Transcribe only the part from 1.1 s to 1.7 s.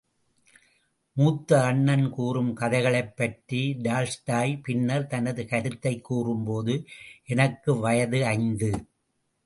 மூத்த